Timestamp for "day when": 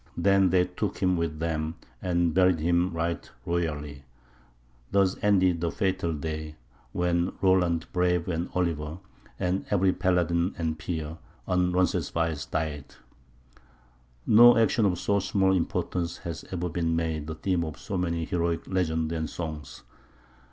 6.11-7.33